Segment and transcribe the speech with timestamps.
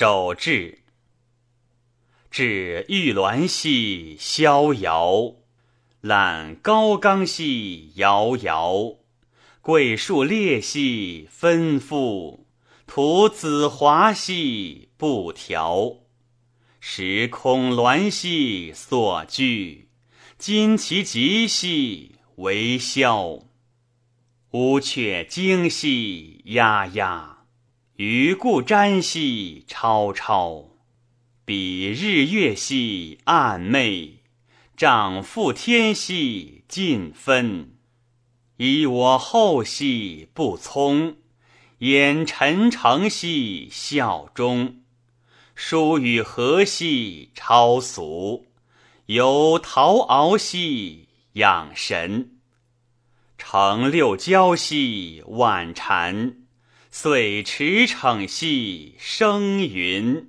[0.00, 0.78] 手至。
[2.30, 5.34] 至玉鸾兮逍遥，
[6.00, 8.94] 揽高冈兮遥遥。
[9.60, 12.46] 桂树列兮纷复，
[12.86, 15.96] 徒子华兮不调。
[16.80, 19.90] 时空鸾兮所居，
[20.38, 23.40] 今其极兮为萧。
[24.52, 27.39] 乌鹊惊兮鸦鸦，
[28.02, 30.70] 余故瞻兮超超。
[31.44, 34.20] 比日月兮暗昧，
[34.74, 37.74] 丈负天兮尽分。
[38.56, 41.16] 以我后兮不聪，
[41.80, 44.80] 掩陈诚兮效忠。
[45.54, 48.46] 疏与和兮超俗，
[49.04, 52.38] 游陶敖兮养神。
[53.36, 56.36] 乘六交兮晚禅，
[56.92, 60.28] 遂驰骋兮生云。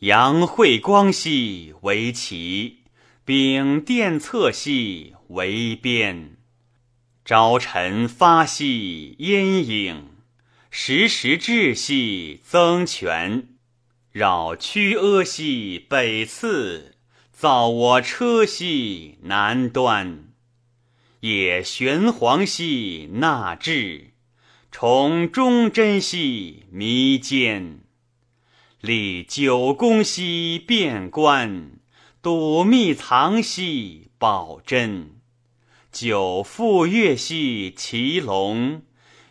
[0.00, 2.78] 阳晦光兮为旗，
[3.24, 6.38] 秉殿策兮为鞭。
[7.24, 10.08] 朝晨发兮阴影，
[10.70, 13.50] 时时至兮增权。
[14.10, 16.96] 绕曲阿兮北次，
[17.30, 20.32] 造我车兮南端。
[21.20, 24.14] 野玄黄兮纳至，
[24.80, 27.80] 崇忠贞兮弥坚。
[28.80, 31.80] 立九宫兮变观，
[32.22, 35.16] 笃密藏兮宝珍。
[35.90, 38.82] 九傅乐兮其龙，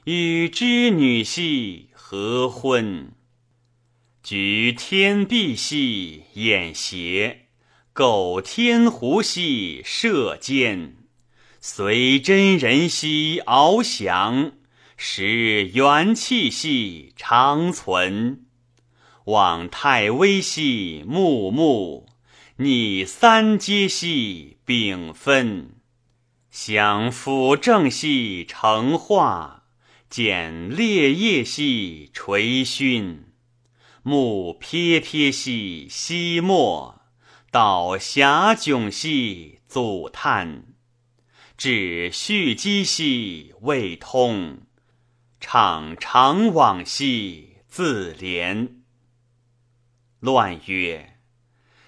[0.03, 3.13] 与织女兮合婚。
[4.21, 7.45] 举天璧兮掩邪，
[7.93, 10.97] 构天狐兮射箭。
[11.61, 14.51] 随真人兮翱翔，
[14.97, 18.45] 使元气兮长存。
[19.25, 22.09] 望太微兮穆穆，
[22.57, 25.75] 逆三阶兮丙分。
[26.49, 29.65] 享辅正兮成化，
[30.09, 33.25] 见烈业兮垂勋。
[34.01, 37.01] 目瞥瞥兮息末，
[37.51, 40.63] 道遐迥兮祖叹。
[41.57, 44.61] 至续机兮未通，
[45.39, 48.69] 唱长往兮自怜。
[50.19, 51.19] 乱曰：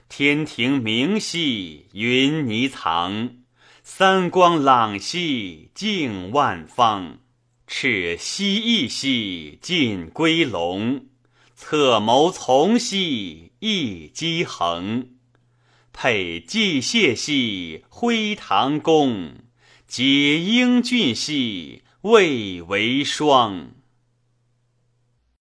[0.07, 3.38] 天庭明兮云霓藏，
[3.81, 7.19] 三光朗兮净万方。
[7.65, 11.05] 赤蜥蜴兮尽归龙，
[11.55, 15.11] 侧谋从兮一机衡。
[15.93, 19.35] 佩稷谢兮辉堂宫，
[19.88, 23.78] 解英俊兮蔚为霜。